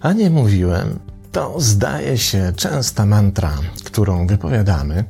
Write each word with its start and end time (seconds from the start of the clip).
A 0.00 0.12
nie 0.12 0.30
mówiłem, 0.30 0.98
to 1.32 1.60
zdaje 1.60 2.18
się 2.18 2.52
częsta 2.56 3.06
mantra, 3.06 3.52
którą 3.84 4.26
wypowiadamy, 4.26 5.04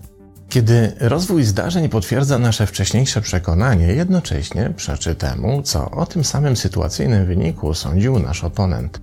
kiedy 0.49 0.93
rozwój 1.01 1.45
zdarzeń 1.45 1.89
potwierdza 1.89 2.39
nasze 2.39 2.67
wcześniejsze 2.67 3.21
przekonanie, 3.21 3.87
jednocześnie 3.87 4.73
przeczy 4.77 5.15
temu, 5.15 5.63
co 5.63 5.91
o 5.91 6.07
tym 6.07 6.25
samym 6.25 6.57
sytuacyjnym 6.57 7.27
wyniku 7.27 7.75
sądził 7.75 8.19
nasz 8.19 8.45
oponent. 8.45 9.01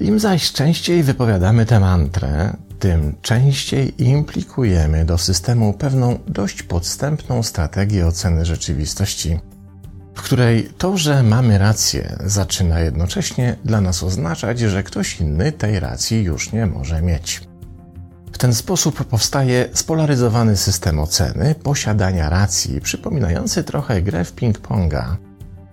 Im 0.00 0.18
zaś 0.18 0.52
częściej 0.52 1.02
wypowiadamy 1.02 1.66
tę 1.66 1.80
mantrę, 1.80 2.56
tym 2.84 3.14
częściej 3.22 4.04
implikujemy 4.04 5.04
do 5.04 5.18
systemu 5.18 5.72
pewną 5.72 6.18
dość 6.26 6.62
podstępną 6.62 7.42
strategię 7.42 8.06
oceny 8.06 8.44
rzeczywistości, 8.44 9.38
w 10.14 10.22
której 10.22 10.68
to, 10.78 10.96
że 10.96 11.22
mamy 11.22 11.58
rację, 11.58 12.16
zaczyna 12.24 12.80
jednocześnie 12.80 13.56
dla 13.64 13.80
nas 13.80 14.02
oznaczać, 14.02 14.60
że 14.60 14.82
ktoś 14.82 15.20
inny 15.20 15.52
tej 15.52 15.80
racji 15.80 16.22
już 16.22 16.52
nie 16.52 16.66
może 16.66 17.02
mieć. 17.02 17.40
W 18.32 18.38
ten 18.38 18.54
sposób 18.54 19.04
powstaje 19.04 19.68
spolaryzowany 19.72 20.56
system 20.56 20.98
oceny 20.98 21.54
posiadania 21.54 22.30
racji, 22.30 22.80
przypominający 22.80 23.64
trochę 23.64 24.02
grę 24.02 24.24
w 24.24 24.34
ping-ponga, 24.34 25.16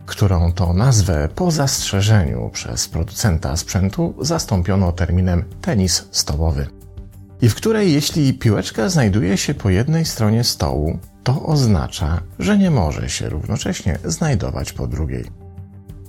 którą 0.05 0.53
to 0.53 0.73
nazwę 0.73 1.29
po 1.35 1.51
zastrzeżeniu 1.51 2.49
przez 2.53 2.87
producenta 2.87 3.57
sprzętu 3.57 4.13
zastąpiono 4.21 4.91
terminem 4.91 5.43
tenis 5.61 6.05
stołowy. 6.11 6.80
I 7.41 7.49
w 7.49 7.55
której 7.55 7.93
jeśli 7.93 8.33
piłeczka 8.33 8.89
znajduje 8.89 9.37
się 9.37 9.53
po 9.53 9.69
jednej 9.69 10.05
stronie 10.05 10.43
stołu, 10.43 10.99
to 11.23 11.45
oznacza, 11.45 12.21
że 12.39 12.57
nie 12.57 12.71
może 12.71 13.09
się 13.09 13.29
równocześnie 13.29 13.97
znajdować 14.05 14.73
po 14.73 14.87
drugiej. 14.87 15.25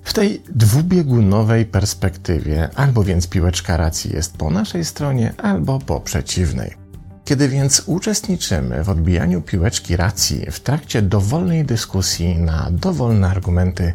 W 0.04 0.12
tej 0.12 0.42
dwubiegunowej 0.54 1.66
perspektywie 1.66 2.68
albo 2.74 3.04
więc 3.04 3.28
piłeczka 3.28 3.76
racji 3.76 4.12
jest 4.12 4.36
po 4.36 4.50
naszej 4.50 4.84
stronie, 4.84 5.34
albo 5.38 5.78
po 5.78 6.00
przeciwnej. 6.00 6.74
Kiedy 7.24 7.48
więc 7.48 7.82
uczestniczymy 7.86 8.84
w 8.84 8.90
odbijaniu 8.90 9.42
piłeczki 9.42 9.96
racji 9.96 10.46
w 10.50 10.60
trakcie 10.60 11.02
dowolnej 11.02 11.64
dyskusji 11.64 12.36
na 12.36 12.68
dowolne 12.70 13.28
argumenty, 13.28 13.94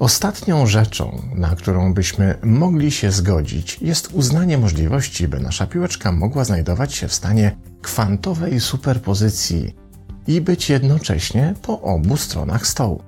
ostatnią 0.00 0.66
rzeczą, 0.66 1.22
na 1.34 1.48
którą 1.48 1.94
byśmy 1.94 2.34
mogli 2.42 2.90
się 2.90 3.10
zgodzić, 3.10 3.78
jest 3.80 4.08
uznanie 4.12 4.58
możliwości, 4.58 5.28
by 5.28 5.40
nasza 5.40 5.66
piłeczka 5.66 6.12
mogła 6.12 6.44
znajdować 6.44 6.94
się 6.94 7.08
w 7.08 7.14
stanie 7.14 7.56
kwantowej 7.82 8.60
superpozycji 8.60 9.74
i 10.26 10.40
być 10.40 10.70
jednocześnie 10.70 11.54
po 11.62 11.80
obu 11.80 12.16
stronach 12.16 12.66
stołu. 12.66 13.02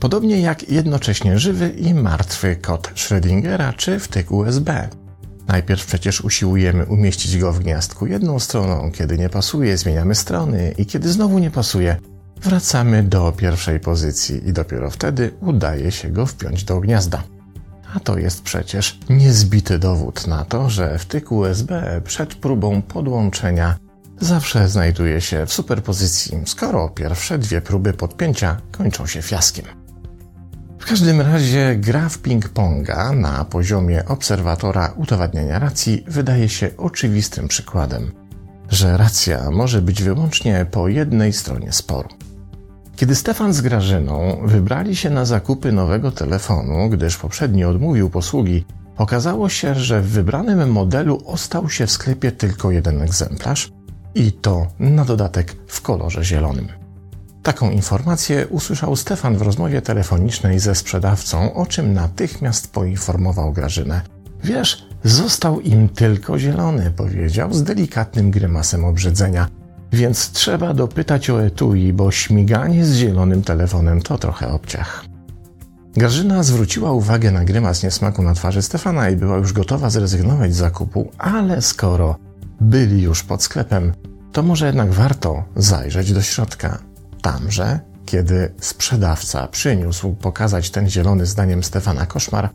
Podobnie 0.00 0.40
jak 0.40 0.68
jednocześnie 0.68 1.38
żywy 1.38 1.68
i 1.68 1.94
martwy 1.94 2.56
kod 2.56 2.92
Schrödingera 2.94 3.76
czy 3.76 3.98
wtyk 3.98 4.30
USB. 4.30 4.88
Najpierw 5.48 5.86
przecież 5.86 6.20
usiłujemy 6.20 6.86
umieścić 6.86 7.38
go 7.38 7.52
w 7.52 7.60
gniazdku 7.60 8.06
jedną 8.06 8.38
stroną, 8.38 8.90
kiedy 8.92 9.18
nie 9.18 9.28
pasuje, 9.28 9.76
zmieniamy 9.78 10.14
strony 10.14 10.74
i 10.78 10.86
kiedy 10.86 11.12
znowu 11.12 11.38
nie 11.38 11.50
pasuje, 11.50 11.96
wracamy 12.42 13.02
do 13.02 13.32
pierwszej 13.32 13.80
pozycji 13.80 14.48
i 14.48 14.52
dopiero 14.52 14.90
wtedy 14.90 15.34
udaje 15.40 15.92
się 15.92 16.10
go 16.10 16.26
wpiąć 16.26 16.64
do 16.64 16.80
gniazda. 16.80 17.22
A 17.94 18.00
to 18.00 18.18
jest 18.18 18.42
przecież 18.42 18.98
niezbity 19.10 19.78
dowód 19.78 20.26
na 20.26 20.44
to, 20.44 20.70
że 20.70 20.98
wtyk 20.98 21.32
USB 21.32 22.00
przed 22.04 22.34
próbą 22.34 22.82
podłączenia 22.82 23.76
zawsze 24.20 24.68
znajduje 24.68 25.20
się 25.20 25.46
w 25.46 25.52
superpozycji, 25.52 26.38
skoro 26.46 26.88
pierwsze 26.88 27.38
dwie 27.38 27.60
próby 27.60 27.92
podpięcia 27.92 28.60
kończą 28.72 29.06
się 29.06 29.22
fiaskiem. 29.22 29.64
W 30.78 30.86
każdym 30.86 31.20
razie 31.20 31.76
gra 31.76 32.08
w 32.08 32.18
ping-ponga 32.18 33.16
na 33.16 33.44
poziomie 33.44 34.04
obserwatora 34.04 34.92
udowadniania 34.96 35.58
racji 35.58 36.04
wydaje 36.08 36.48
się 36.48 36.70
oczywistym 36.76 37.48
przykładem, 37.48 38.12
że 38.70 38.96
racja 38.96 39.50
może 39.50 39.82
być 39.82 40.02
wyłącznie 40.02 40.66
po 40.70 40.88
jednej 40.88 41.32
stronie 41.32 41.72
sporu. 41.72 42.08
Kiedy 43.02 43.14
Stefan 43.14 43.52
z 43.52 43.60
Grażyną 43.60 44.42
wybrali 44.44 44.96
się 44.96 45.10
na 45.10 45.24
zakupy 45.24 45.72
nowego 45.72 46.12
telefonu, 46.12 46.88
gdyż 46.90 47.16
poprzedni 47.16 47.64
odmówił 47.64 48.10
posługi, 48.10 48.64
okazało 48.96 49.48
się, 49.48 49.74
że 49.74 50.00
w 50.00 50.08
wybranym 50.08 50.72
modelu 50.72 51.22
ostał 51.26 51.70
się 51.70 51.86
w 51.86 51.90
sklepie 51.90 52.32
tylko 52.32 52.70
jeden 52.70 53.02
egzemplarz 53.02 53.72
i 54.14 54.32
to 54.32 54.66
na 54.78 55.04
dodatek 55.04 55.56
w 55.66 55.80
kolorze 55.80 56.24
zielonym. 56.24 56.68
Taką 57.42 57.70
informację 57.70 58.46
usłyszał 58.48 58.96
Stefan 58.96 59.36
w 59.36 59.42
rozmowie 59.42 59.82
telefonicznej 59.82 60.58
ze 60.58 60.74
sprzedawcą, 60.74 61.54
o 61.54 61.66
czym 61.66 61.92
natychmiast 61.92 62.72
poinformował 62.72 63.52
Grażynę. 63.52 64.00
Wiesz, 64.44 64.88
został 65.04 65.60
im 65.60 65.88
tylko 65.88 66.38
zielony, 66.38 66.90
powiedział 66.96 67.54
z 67.54 67.62
delikatnym 67.62 68.30
grymasem 68.30 68.84
obrzydzenia. 68.84 69.61
Więc 69.92 70.30
trzeba 70.30 70.74
dopytać 70.74 71.30
o 71.30 71.42
etui, 71.42 71.92
bo 71.92 72.10
śmiganie 72.10 72.84
z 72.84 72.94
zielonym 72.94 73.42
telefonem 73.42 74.02
to 74.02 74.18
trochę 74.18 74.48
obciach. 74.48 75.04
Grażyna 75.96 76.42
zwróciła 76.42 76.92
uwagę 76.92 77.30
na 77.30 77.44
grymas 77.44 77.82
niesmaku 77.82 78.22
na 78.22 78.34
twarzy 78.34 78.62
Stefana 78.62 79.10
i 79.10 79.16
była 79.16 79.36
już 79.36 79.52
gotowa 79.52 79.90
zrezygnować 79.90 80.54
z 80.54 80.56
zakupu, 80.56 81.10
ale 81.18 81.62
skoro 81.62 82.16
byli 82.60 83.02
już 83.02 83.22
pod 83.22 83.42
sklepem, 83.42 83.92
to 84.32 84.42
może 84.42 84.66
jednak 84.66 84.92
warto 84.92 85.44
zajrzeć 85.56 86.12
do 86.12 86.22
środka. 86.22 86.78
Tamże, 87.22 87.80
kiedy 88.06 88.54
sprzedawca 88.60 89.48
przyniósł 89.48 90.14
pokazać 90.14 90.70
ten 90.70 90.90
zielony 90.90 91.26
zdaniem 91.26 91.62
Stefana 91.62 92.06
koszmar, 92.06 92.50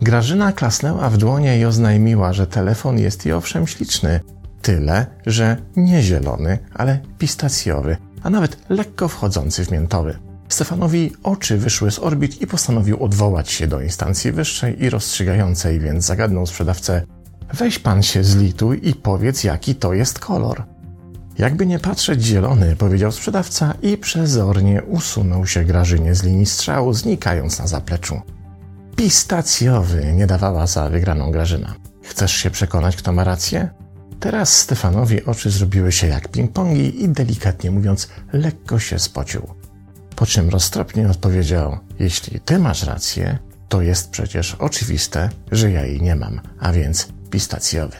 Grażyna 0.00 0.52
klasnęła 0.52 1.10
w 1.10 1.16
dłonie 1.16 1.58
i 1.58 1.64
oznajmiła, 1.64 2.32
że 2.32 2.46
telefon 2.46 2.98
jest 2.98 3.26
i 3.26 3.32
owszem 3.32 3.66
śliczny, 3.66 4.20
tyle, 4.62 5.06
że 5.26 5.56
nie 5.76 6.02
zielony, 6.02 6.58
ale 6.74 7.00
pistacjowy, 7.18 7.96
a 8.22 8.30
nawet 8.30 8.58
lekko 8.68 9.08
wchodzący 9.08 9.64
w 9.64 9.70
miętowy. 9.70 10.18
Stefanowi 10.48 11.12
oczy 11.22 11.58
wyszły 11.58 11.90
z 11.90 11.98
orbit 11.98 12.42
i 12.42 12.46
postanowił 12.46 13.04
odwołać 13.04 13.50
się 13.50 13.66
do 13.66 13.80
instancji 13.80 14.32
wyższej 14.32 14.82
i 14.82 14.90
rozstrzygającej, 14.90 15.80
więc 15.80 16.04
zagadnął 16.04 16.46
sprzedawcę: 16.46 17.02
Weź 17.52 17.78
pan 17.78 18.02
się 18.02 18.24
zlituj 18.24 18.80
i 18.82 18.94
powiedz, 18.94 19.44
jaki 19.44 19.74
to 19.74 19.94
jest 19.94 20.18
kolor. 20.18 20.64
Jakby 21.38 21.66
nie 21.66 21.78
patrzeć 21.78 22.22
zielony, 22.22 22.76
powiedział 22.76 23.12
sprzedawca 23.12 23.74
i 23.82 23.96
przezornie 23.96 24.82
usunął 24.82 25.46
się 25.46 25.64
Grażynie 25.64 26.14
z 26.14 26.22
linii 26.22 26.46
strzału, 26.46 26.92
znikając 26.92 27.58
na 27.58 27.66
zapleczu. 27.66 28.20
Pistacjowy 28.96 30.12
nie 30.14 30.26
dawała 30.26 30.66
za 30.66 30.88
wygraną 30.88 31.30
Grażyna. 31.30 31.74
Chcesz 32.02 32.32
się 32.32 32.50
przekonać, 32.50 32.96
kto 32.96 33.12
ma 33.12 33.24
rację? 33.24 33.68
Teraz 34.20 34.56
Stefanowi 34.60 35.24
oczy 35.24 35.50
zrobiły 35.50 35.92
się 35.92 36.06
jak 36.06 36.28
ping-pongi 36.28 36.94
i 36.94 37.08
delikatnie 37.08 37.70
mówiąc, 37.70 38.08
lekko 38.32 38.78
się 38.78 38.98
spocił. 38.98 39.42
Po 40.16 40.26
czym 40.26 40.48
roztropnie 40.48 41.10
odpowiedział: 41.10 41.78
Jeśli 41.98 42.40
ty 42.40 42.58
masz 42.58 42.82
rację, 42.82 43.38
to 43.68 43.82
jest 43.82 44.10
przecież 44.10 44.54
oczywiste, 44.54 45.30
że 45.52 45.70
ja 45.70 45.86
jej 45.86 46.02
nie 46.02 46.16
mam, 46.16 46.40
a 46.60 46.72
więc 46.72 47.08
pistacjowy. 47.30 47.96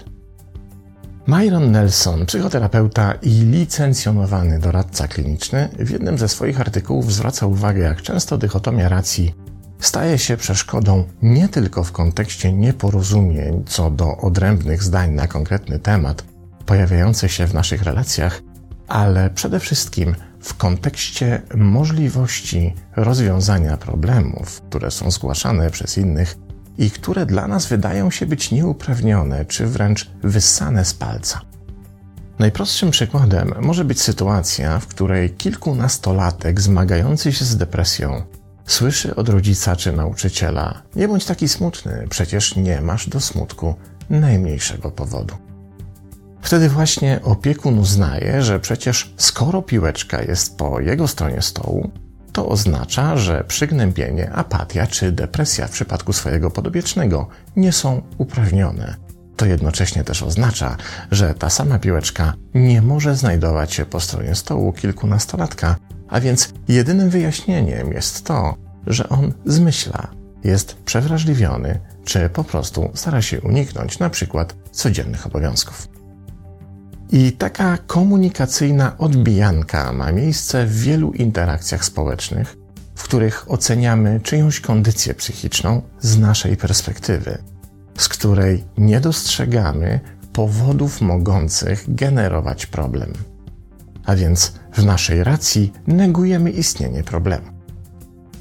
Myron 1.27 1.71
Nelson, 1.71 2.27
psychoterapeuta 2.27 3.13
i 3.23 3.31
licencjonowany 3.31 4.59
doradca 4.59 5.09
kliniczny, 5.09 5.69
w 5.79 5.91
jednym 5.91 6.19
ze 6.19 6.29
swoich 6.29 6.61
artykułów 6.61 7.13
zwraca 7.13 7.47
uwagę, 7.47 7.83
jak 7.83 8.03
często 8.03 8.39
dychotomia 8.39 8.89
racji 8.89 9.35
staje 9.81 10.19
się 10.19 10.37
przeszkodą 10.37 11.05
nie 11.23 11.49
tylko 11.49 11.85
w 11.85 11.93
kontekście 11.93 12.53
nieporozumień 12.53 13.65
co 13.67 13.91
do 13.91 14.17
odrębnych 14.17 14.83
zdań 14.83 15.11
na 15.11 15.29
konkretny 15.29 15.79
temat 15.79 16.25
pojawiających 16.67 17.33
się 17.33 17.47
w 17.47 17.55
naszych 17.55 17.83
relacjach, 17.83 18.43
ale 18.89 19.31
przede 19.31 19.61
wszystkim 19.61 20.15
w 20.41 20.55
kontekście 20.55 21.43
możliwości 21.55 22.75
rozwiązania 22.97 23.77
problemów, 23.77 24.61
które 24.61 24.91
są 24.91 25.11
zgłaszane 25.11 25.71
przez 25.71 25.99
innych 25.99 26.37
i 26.79 26.91
które 26.91 27.27
dla 27.27 27.49
nas 27.49 27.67
wydają 27.67 28.11
się 28.11 28.27
być 28.27 28.51
nieuprawnione 28.51 29.45
czy 29.45 29.67
wręcz 29.67 30.11
wyssane 30.23 30.85
z 30.85 30.95
palca. 30.95 31.41
Najprostszym 32.39 32.91
przykładem 32.91 33.55
może 33.61 33.85
być 33.85 34.03
sytuacja, 34.03 34.79
w 34.79 34.87
której 34.87 35.31
kilkunastolatek 35.31 36.61
zmagający 36.61 37.33
się 37.33 37.45
z 37.45 37.57
depresją 37.57 38.23
słyszy 38.67 39.15
od 39.15 39.29
rodzica 39.29 39.77
czy 39.77 39.93
nauczyciela: 39.93 40.83
Nie 40.97 41.09
bądź 41.09 41.25
taki 41.25 41.49
smutny, 41.49 42.07
przecież 42.11 42.57
nie 42.57 42.81
masz 42.81 43.09
do 43.09 43.21
smutku 43.21 43.75
najmniejszego 44.11 44.91
powodu. 44.91 45.35
Wtedy 46.43 46.69
właśnie 46.69 47.21
opiekun 47.23 47.79
uznaje, 47.79 48.43
że 48.43 48.61
przecież 48.61 49.15
skoro 49.17 49.63
piłeczka 49.63 50.23
jest 50.23 50.57
po 50.57 50.81
jego 50.81 51.09
stronie 51.09 51.43
stołu, 51.43 51.91
to 52.33 52.49
oznacza, 52.49 53.17
że 53.17 53.45
przygnębienie, 53.49 54.33
apatia 54.33 54.87
czy 54.87 55.13
depresja 55.13 55.67
w 55.67 55.71
przypadku 55.71 56.13
swojego 56.13 56.51
podobiecznego 56.51 57.29
nie 57.57 57.73
są 57.73 58.03
uprawnione. 58.19 58.97
To 59.37 59.47
jednocześnie 59.47 60.05
też 60.05 60.23
oznacza, 60.23 60.77
że 61.11 61.35
ta 61.35 61.51
sama 61.51 61.79
piłeczka 61.79 62.33
nie 62.55 62.83
może 62.83 63.17
znajdować 63.17 63.75
się 63.75 63.85
po 63.87 64.01
stronie 64.01 64.35
stołu 64.35 64.73
kilkunastolatka, 64.73 65.77
a 66.09 66.21
więc 66.21 66.53
jedynym 66.69 67.11
wyjaśnieniem 67.11 67.93
jest 67.93 68.25
to, 68.25 68.55
że 68.87 69.09
on 69.09 69.33
zmyśla, 69.47 70.09
jest 70.45 70.75
przewrażliwiony, 70.75 71.81
czy 72.05 72.29
po 72.29 72.45
prostu 72.45 72.91
stara 72.95 73.23
się 73.23 73.41
uniknąć 73.41 73.99
na 73.99 74.11
przykład 74.11 74.55
codziennych 74.71 75.27
obowiązków. 75.27 75.89
I 77.11 77.33
taka 77.33 77.79
komunikacyjna 77.79 78.99
odbijanka 78.99 79.93
ma 79.93 80.13
miejsce 80.13 80.67
w 80.67 80.81
wielu 80.81 81.13
interakcjach 81.13 81.85
społecznych, 81.85 82.57
w 82.95 83.03
których 83.03 83.51
oceniamy 83.51 84.21
czyjąś 84.21 84.61
kondycję 84.61 85.15
psychiczną 85.15 85.83
z 86.01 86.19
naszej 86.19 86.57
perspektywy, 86.57 87.39
z 87.99 88.09
której 88.09 88.65
nie 88.79 89.01
dostrzegamy 89.01 90.01
powodów 90.33 91.01
mogących 91.01 91.85
generować 91.89 92.67
problem. 92.67 93.13
A 94.07 94.17
więc 94.17 94.53
w 94.73 94.85
naszej 94.85 95.25
racji 95.25 95.73
negujemy 95.87 96.51
istnienie 96.51 97.03
problemu. 97.03 97.47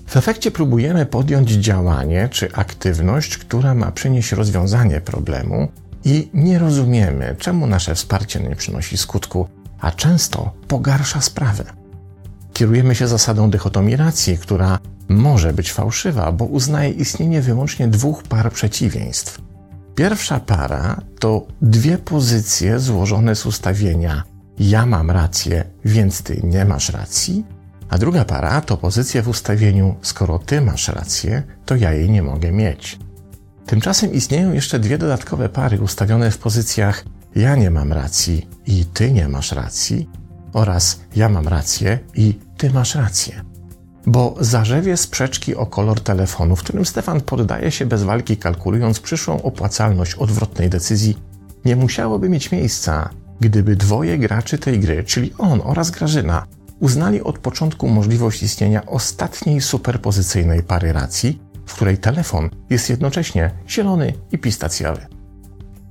W 0.07 0.17
efekcie 0.17 0.51
próbujemy 0.51 1.05
podjąć 1.05 1.51
działanie 1.51 2.29
czy 2.31 2.53
aktywność, 2.53 3.37
która 3.37 3.73
ma 3.73 3.91
przynieść 3.91 4.31
rozwiązanie 4.31 5.01
problemu, 5.01 5.67
i 6.05 6.29
nie 6.33 6.59
rozumiemy, 6.59 7.35
czemu 7.39 7.67
nasze 7.67 7.95
wsparcie 7.95 8.39
nie 8.39 8.55
przynosi 8.55 8.97
skutku, 8.97 9.47
a 9.79 9.91
często 9.91 10.53
pogarsza 10.67 11.21
sprawę. 11.21 11.63
Kierujemy 12.53 12.95
się 12.95 13.07
zasadą 13.07 13.49
dychotomii 13.49 13.95
racji, 13.95 14.37
która 14.37 14.79
może 15.09 15.53
być 15.53 15.73
fałszywa, 15.73 16.31
bo 16.31 16.45
uznaje 16.45 16.89
istnienie 16.89 17.41
wyłącznie 17.41 17.87
dwóch 17.87 18.23
par 18.23 18.51
przeciwieństw. 18.51 19.41
Pierwsza 19.95 20.39
para 20.39 21.01
to 21.19 21.47
dwie 21.61 21.97
pozycje 21.97 22.79
złożone 22.79 23.35
z 23.35 23.45
ustawienia 23.45 24.23
ja 24.59 24.85
mam 24.85 25.11
rację, 25.11 25.63
więc 25.85 26.21
ty 26.21 26.41
nie 26.43 26.65
masz 26.65 26.89
racji, 26.89 27.45
a 27.89 27.97
druga 27.97 28.25
para 28.25 28.61
to 28.61 28.77
pozycja 28.77 29.21
w 29.21 29.27
ustawieniu 29.27 29.95
skoro 30.01 30.39
ty 30.39 30.61
masz 30.61 30.87
rację, 30.87 31.43
to 31.65 31.75
ja 31.75 31.93
jej 31.93 32.09
nie 32.09 32.23
mogę 32.23 32.51
mieć. 32.51 32.99
Tymczasem 33.65 34.13
istnieją 34.13 34.53
jeszcze 34.53 34.79
dwie 34.79 34.97
dodatkowe 34.97 35.49
pary 35.49 35.81
ustawione 35.81 36.31
w 36.31 36.37
pozycjach 36.37 37.05
ja 37.35 37.55
nie 37.55 37.71
mam 37.71 37.93
racji 37.93 38.47
i 38.65 38.85
ty 38.85 39.11
nie 39.11 39.27
masz 39.27 39.51
racji 39.51 40.09
oraz 40.53 40.99
ja 41.15 41.29
mam 41.29 41.47
rację 41.47 41.99
i 42.15 42.39
ty 42.57 42.69
masz 42.69 42.95
rację. 42.95 43.41
Bo 44.07 44.35
zarzewie 44.39 44.97
sprzeczki 44.97 45.55
o 45.55 45.65
kolor 45.65 46.01
telefonu, 46.01 46.55
w 46.55 46.63
którym 46.63 46.85
Stefan 46.85 47.21
poddaje 47.21 47.71
się 47.71 47.85
bez 47.85 48.03
walki 48.03 48.37
kalkulując 48.37 48.99
przyszłą 48.99 49.41
opłacalność 49.41 50.15
odwrotnej 50.15 50.69
decyzji, 50.69 51.17
nie 51.65 51.75
musiałoby 51.75 52.29
mieć 52.29 52.51
miejsca, 52.51 53.09
gdyby 53.39 53.75
dwoje 53.75 54.17
graczy 54.17 54.57
tej 54.57 54.79
gry, 54.79 55.03
czyli 55.03 55.33
on 55.37 55.61
oraz 55.63 55.91
Grażyna, 55.91 56.45
uznali 56.79 57.21
od 57.21 57.39
początku 57.39 57.87
możliwość 57.87 58.43
istnienia 58.43 58.85
ostatniej 58.85 59.61
superpozycyjnej 59.61 60.63
pary 60.63 60.93
racji, 60.93 61.41
w 61.65 61.73
której 61.73 61.97
telefon 61.97 62.49
jest 62.69 62.89
jednocześnie 62.89 63.51
zielony 63.69 64.13
i 64.31 64.37
pistacjowy. 64.37 65.05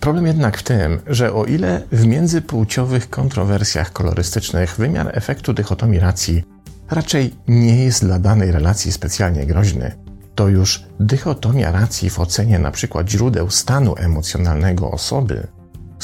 Problem 0.00 0.26
jednak 0.26 0.58
w 0.58 0.62
tym, 0.62 1.00
że 1.06 1.32
o 1.32 1.44
ile 1.44 1.82
w 1.92 2.06
międzypłciowych 2.06 3.10
kontrowersjach 3.10 3.92
kolorystycznych 3.92 4.76
wymiar 4.76 5.10
efektu 5.12 5.52
dychotomii 5.52 6.00
racji 6.00 6.44
raczej 6.90 7.34
nie 7.48 7.84
jest 7.84 8.04
dla 8.04 8.18
danej 8.18 8.52
relacji 8.52 8.92
specjalnie 8.92 9.46
groźny, 9.46 9.92
to 10.34 10.48
już 10.48 10.84
dychotomia 11.00 11.72
racji 11.72 12.10
w 12.10 12.20
ocenie 12.20 12.56
np. 12.56 13.04
źródeł 13.08 13.50
stanu 13.50 13.94
emocjonalnego 13.96 14.90
osoby, 14.90 15.46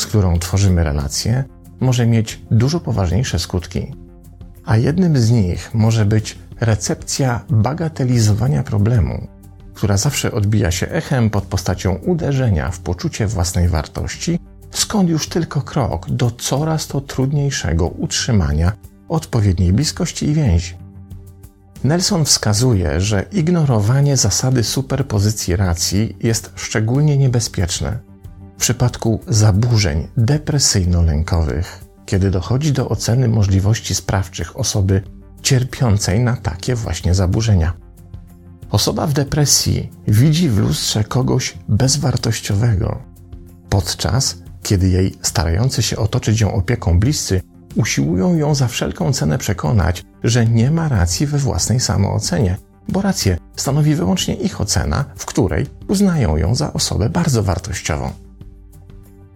z 0.00 0.06
którą 0.06 0.38
tworzymy 0.38 0.85
relację, 0.85 1.44
może 1.81 2.06
mieć 2.06 2.41
dużo 2.50 2.81
poważniejsze 2.81 3.38
skutki. 3.38 3.94
A 4.64 4.76
jednym 4.76 5.19
z 5.19 5.31
nich 5.31 5.75
może 5.75 6.05
być 6.05 6.38
recepcja 6.61 7.41
bagatelizowania 7.50 8.62
problemu, 8.62 9.26
która 9.75 9.97
zawsze 9.97 10.32
odbija 10.32 10.70
się 10.70 10.88
echem 10.88 11.31
pod 11.31 11.44
postacią 11.44 11.94
uderzenia 11.94 12.70
w 12.70 12.81
poczucie 12.81 13.26
własnej 13.26 13.69
wartości, 13.69 14.38
skąd 14.70 15.11
już 15.11 15.29
tylko 15.29 15.62
krok 15.62 16.11
do 16.11 16.31
coraz 16.31 16.87
to 16.87 17.00
trudniejszego 17.00 17.88
utrzymania 17.88 18.73
odpowiedniej 19.08 19.73
bliskości 19.73 20.26
i 20.29 20.35
więzi. 20.35 20.75
Nelson 21.85 22.25
wskazuje, 22.25 23.00
że 23.00 23.25
ignorowanie 23.32 24.17
zasady 24.17 24.64
superpozycji 24.64 25.56
racji 25.56 26.17
jest 26.20 26.52
szczególnie 26.55 27.17
niebezpieczne 27.19 28.10
przypadku 28.61 29.21
zaburzeń 29.29 30.09
depresyjno-lękowych, 30.17 31.85
kiedy 32.07 32.31
dochodzi 32.31 32.73
do 32.73 32.89
oceny 32.89 33.29
możliwości 33.29 33.95
sprawczych 33.95 34.59
osoby 34.59 35.03
cierpiącej 35.43 36.21
na 36.21 36.37
takie 36.37 36.75
właśnie 36.75 37.15
zaburzenia. 37.15 37.73
Osoba 38.71 39.07
w 39.07 39.12
depresji 39.12 39.91
widzi 40.09 40.49
w 40.49 40.59
lustrze 40.59 41.05
kogoś 41.05 41.59
bezwartościowego, 41.69 43.03
podczas 43.69 44.37
kiedy 44.62 44.89
jej 44.89 45.19
starający 45.23 45.83
się 45.83 45.97
otoczyć 45.97 46.41
ją 46.41 46.55
opieką 46.55 47.01
bliscy 47.01 47.41
usiłują 47.77 48.35
ją 48.35 48.55
za 48.55 48.69
wszelką 48.69 49.12
cenę 49.12 49.39
przekonać, 49.39 50.05
że 50.25 50.47
nie 50.47 50.71
ma 50.71 50.89
racji 50.89 51.27
we 51.27 51.39
własnej 51.39 51.81
samoocenie, 51.81 52.57
bo 52.89 53.03
rację 53.03 53.39
stanowi 53.57 53.95
wyłącznie 53.95 54.35
ich 54.35 54.61
ocena, 54.61 55.05
w 55.17 55.27
której 55.27 55.67
uznają 55.89 56.37
ją 56.37 56.55
za 56.55 56.73
osobę 56.73 57.11
bardzo 57.11 57.43
wartościową. 57.43 58.12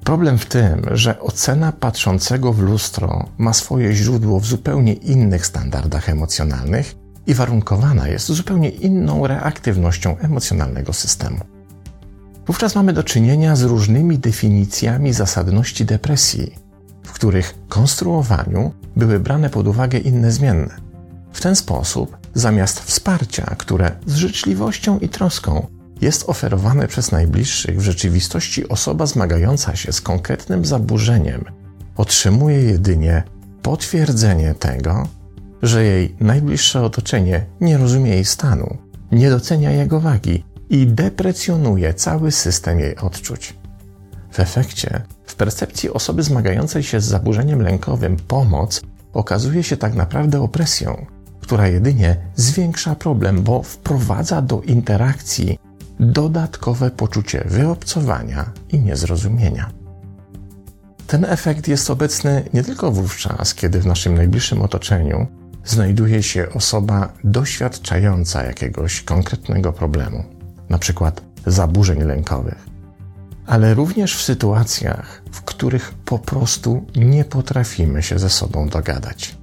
Problem 0.04 0.38
w 0.38 0.46
tym, 0.46 0.82
że 0.92 1.20
ocena 1.20 1.72
patrzącego 1.72 2.52
w 2.52 2.60
lustro 2.60 3.28
ma 3.38 3.52
swoje 3.52 3.92
źródło 3.92 4.40
w 4.40 4.46
zupełnie 4.46 4.92
innych 4.92 5.46
standardach 5.46 6.08
emocjonalnych 6.08 6.96
i 7.26 7.34
warunkowana 7.34 8.08
jest 8.08 8.26
zupełnie 8.26 8.68
inną 8.68 9.26
reaktywnością 9.26 10.18
emocjonalnego 10.18 10.92
systemu. 10.92 11.38
Wówczas 12.46 12.74
mamy 12.74 12.92
do 12.92 13.02
czynienia 13.02 13.56
z 13.56 13.62
różnymi 13.62 14.18
definicjami 14.18 15.12
zasadności 15.12 15.84
depresji, 15.84 16.54
w 17.02 17.12
których 17.12 17.54
konstruowaniu 17.68 18.72
były 18.96 19.20
brane 19.20 19.50
pod 19.50 19.66
uwagę 19.66 19.98
inne 19.98 20.32
zmienne. 20.32 20.76
W 21.32 21.40
ten 21.40 21.56
sposób, 21.56 22.16
zamiast 22.34 22.80
wsparcia, 22.80 23.54
które 23.58 23.92
z 24.06 24.14
życzliwością 24.14 24.98
i 24.98 25.08
troską 25.08 25.66
jest 26.00 26.29
oferowane 26.29 26.88
przez 26.88 27.12
najbliższych, 27.12 27.79
w 27.79 27.82
rzeczywistości 27.82 28.69
osoba 28.69 29.06
zmagająca 29.06 29.76
się 29.76 29.93
z 29.93 30.00
konkretnym 30.00 30.64
zaburzeniem 30.64 31.44
otrzymuje 31.96 32.62
jedynie 32.62 33.23
potwierdzenie 33.62 34.55
tego, 34.55 35.08
że 35.62 35.85
jej 35.85 36.16
najbliższe 36.21 36.83
otoczenie 36.83 37.47
nie 37.61 37.78
rozumie 37.78 38.11
jej 38.11 38.25
stanu, 38.25 38.76
nie 39.12 39.30
docenia 39.30 39.71
jego 39.71 40.00
wagi 40.00 40.45
i 40.71 40.87
deprecjonuje 40.87 41.95
cały 41.95 42.33
system 42.33 42.80
jej 42.80 42.97
odczuć. 42.97 43.54
W 44.30 44.40
efekcie, 44.40 45.02
w 45.25 45.35
percepcji 45.35 45.90
osoby 45.90 46.23
zmagającej 46.23 46.83
się 46.83 47.00
z 47.00 47.04
zaburzeniem 47.04 47.62
lękowym 47.62 48.16
pomoc 48.16 48.83
okazuje 49.12 49.62
się 49.62 49.76
tak 49.76 49.95
naprawdę 49.95 50.40
opresją, 50.42 51.07
która 51.40 51.68
jedynie 51.68 52.16
zwiększa 52.37 52.95
problem, 52.95 53.42
bo 53.42 53.62
wprowadza 53.62 54.42
do 54.42 54.61
interakcji 54.62 55.59
dodatkowe 56.12 56.90
poczucie 56.90 57.44
wyobcowania 57.46 58.52
i 58.73 58.78
niezrozumienia. 58.78 59.70
Ten 61.06 61.25
efekt 61.25 61.68
jest 61.68 61.90
obecny 61.90 62.49
nie 62.54 62.62
tylko 62.62 62.92
wówczas, 62.92 63.54
kiedy 63.54 63.80
w 63.80 63.87
naszym 63.87 64.14
najbliższym 64.14 64.62
otoczeniu 64.62 65.26
znajduje 65.64 66.23
się 66.23 66.49
osoba 66.54 67.12
doświadczająca 67.25 68.42
jakiegoś 68.42 69.02
konkretnego 69.02 69.73
problemu, 69.73 70.25
np. 70.70 71.12
zaburzeń 71.46 72.02
lękowych, 72.02 72.66
ale 73.46 73.75
również 73.75 74.16
w 74.16 74.23
sytuacjach, 74.23 75.23
w 75.32 75.42
których 75.42 75.94
po 76.04 76.18
prostu 76.18 76.87
nie 76.96 77.25
potrafimy 77.25 78.02
się 78.02 78.18
ze 78.18 78.30
sobą 78.30 78.68
dogadać. 78.68 79.37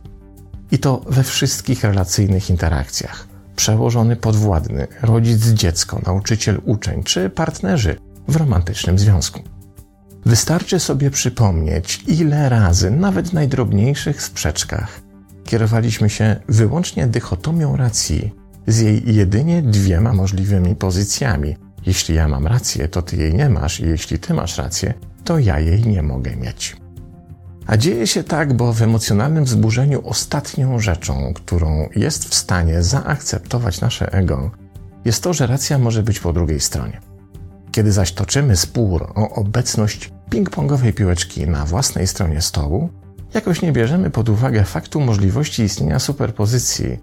I 0.71 0.79
to 0.79 1.01
we 1.07 1.23
wszystkich 1.23 1.83
relacyjnych 1.83 2.49
interakcjach. 2.49 3.30
Przełożony 3.61 4.15
podwładny, 4.15 4.87
rodzic 5.01 5.47
dziecko, 5.47 6.01
nauczyciel 6.05 6.61
uczeń 6.65 7.03
czy 7.03 7.29
partnerzy 7.29 7.95
w 8.27 8.35
romantycznym 8.35 8.99
związku. 8.99 9.39
Wystarczy 10.25 10.79
sobie 10.79 11.11
przypomnieć, 11.11 12.03
ile 12.07 12.49
razy, 12.49 12.91
nawet 12.91 13.29
w 13.29 13.33
najdrobniejszych 13.33 14.21
sprzeczkach, 14.21 15.01
kierowaliśmy 15.45 16.09
się 16.09 16.35
wyłącznie 16.47 17.07
dychotomią 17.07 17.77
racji 17.77 18.31
z 18.67 18.79
jej 18.79 19.15
jedynie 19.15 19.61
dwiema 19.61 20.13
możliwymi 20.13 20.75
pozycjami. 20.75 21.57
Jeśli 21.85 22.15
ja 22.15 22.27
mam 22.27 22.47
rację, 22.47 22.87
to 22.87 23.01
ty 23.01 23.17
jej 23.17 23.33
nie 23.33 23.49
masz, 23.49 23.79
i 23.79 23.85
jeśli 23.85 24.19
ty 24.19 24.33
masz 24.33 24.57
rację, 24.57 24.93
to 25.23 25.39
ja 25.39 25.59
jej 25.59 25.81
nie 25.81 26.01
mogę 26.01 26.35
mieć. 26.35 26.80
A 27.71 27.77
dzieje 27.77 28.07
się 28.07 28.23
tak, 28.23 28.53
bo 28.53 28.73
w 28.73 28.81
emocjonalnym 28.81 29.43
wzburzeniu 29.43 30.01
ostatnią 30.07 30.79
rzeczą, 30.79 31.33
którą 31.33 31.89
jest 31.95 32.29
w 32.29 32.35
stanie 32.35 32.83
zaakceptować 32.83 33.81
nasze 33.81 34.13
ego, 34.13 34.51
jest 35.05 35.23
to, 35.23 35.33
że 35.33 35.47
racja 35.47 35.77
może 35.77 36.03
być 36.03 36.19
po 36.19 36.33
drugiej 36.33 36.59
stronie. 36.59 37.01
Kiedy 37.71 37.91
zaś 37.91 38.11
toczymy 38.11 38.55
spór 38.55 39.11
o 39.15 39.29
obecność 39.29 40.11
ping-pongowej 40.29 40.93
piłeczki 40.93 41.47
na 41.47 41.65
własnej 41.65 42.07
stronie 42.07 42.41
stołu, 42.41 42.89
jakoś 43.33 43.61
nie 43.61 43.71
bierzemy 43.71 44.09
pod 44.09 44.29
uwagę 44.29 44.63
faktu 44.63 45.01
możliwości 45.01 45.63
istnienia 45.63 45.99
superpozycji, 45.99 46.99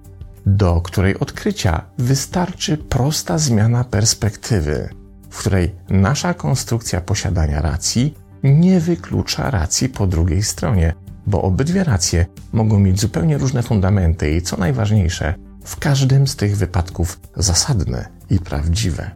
do 0.46 0.80
której 0.80 1.18
odkrycia 1.18 1.84
wystarczy 1.98 2.76
prosta 2.76 3.38
zmiana 3.38 3.84
perspektywy, 3.84 4.88
w 5.30 5.38
której 5.38 5.74
nasza 5.88 6.34
konstrukcja 6.34 7.00
posiadania 7.00 7.60
racji 7.60 8.14
nie 8.42 8.80
wyklucza 8.80 9.50
racji 9.50 9.88
po 9.88 10.06
drugiej 10.06 10.42
stronie, 10.42 10.94
bo 11.26 11.42
obydwie 11.42 11.84
racje 11.84 12.26
mogą 12.52 12.78
mieć 12.78 13.00
zupełnie 13.00 13.38
różne 13.38 13.62
fundamenty 13.62 14.30
i 14.30 14.42
co 14.42 14.56
najważniejsze, 14.56 15.34
w 15.64 15.76
każdym 15.76 16.26
z 16.26 16.36
tych 16.36 16.56
wypadków 16.56 17.20
zasadne 17.36 18.08
i 18.30 18.38
prawdziwe. 18.38 19.10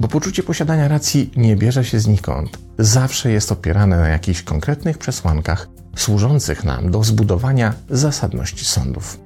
Bo 0.00 0.08
poczucie 0.08 0.42
posiadania 0.42 0.88
racji 0.88 1.30
nie 1.36 1.56
bierze 1.56 1.84
się 1.84 2.00
znikąd, 2.00 2.58
zawsze 2.78 3.30
jest 3.30 3.52
opierane 3.52 3.96
na 3.96 4.08
jakichś 4.08 4.42
konkretnych 4.42 4.98
przesłankach 4.98 5.68
służących 5.96 6.64
nam 6.64 6.90
do 6.90 7.04
zbudowania 7.04 7.74
zasadności 7.90 8.64
sądów. 8.64 9.20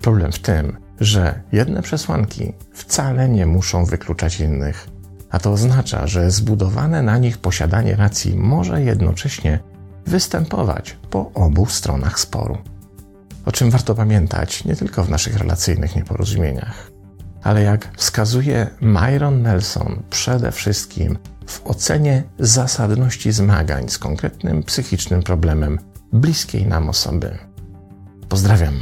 Problem 0.00 0.32
w 0.32 0.38
tym, 0.38 0.76
że 1.00 1.40
jedne 1.52 1.82
przesłanki 1.82 2.52
wcale 2.72 3.28
nie 3.28 3.46
muszą 3.46 3.84
wykluczać 3.84 4.40
innych, 4.40 4.88
a 5.30 5.38
to 5.38 5.52
oznacza, 5.52 6.06
że 6.06 6.30
zbudowane 6.30 7.02
na 7.02 7.18
nich 7.18 7.38
posiadanie 7.38 7.96
racji 7.96 8.36
może 8.36 8.82
jednocześnie 8.82 9.58
występować 10.06 10.96
po 11.10 11.30
obu 11.34 11.66
stronach 11.66 12.20
sporu. 12.20 12.58
O 13.44 13.52
czym 13.52 13.70
warto 13.70 13.94
pamiętać 13.94 14.64
nie 14.64 14.76
tylko 14.76 15.04
w 15.04 15.10
naszych 15.10 15.36
relacyjnych 15.36 15.96
nieporozumieniach, 15.96 16.90
ale 17.42 17.62
jak 17.62 17.88
wskazuje 17.96 18.70
Myron 18.80 19.42
Nelson, 19.42 20.02
przede 20.10 20.52
wszystkim 20.52 21.18
w 21.46 21.66
ocenie 21.66 22.22
zasadności 22.38 23.32
zmagań 23.32 23.88
z 23.88 23.98
konkretnym 23.98 24.62
psychicznym 24.62 25.22
problemem 25.22 25.78
bliskiej 26.12 26.66
nam 26.66 26.88
osoby. 26.88 27.38
Pozdrawiam. 28.28 28.74